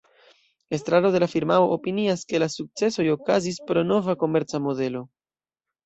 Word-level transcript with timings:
Estraro 0.77 1.11
de 1.15 1.19
la 1.23 1.27
firmao 1.33 1.67
opinias, 1.75 2.25
ke 2.31 2.41
la 2.45 2.49
sukcesoj 2.55 3.07
okazis 3.19 3.63
pro 3.69 3.87
nova 3.95 4.21
komerca 4.25 4.67
modelo. 4.69 5.09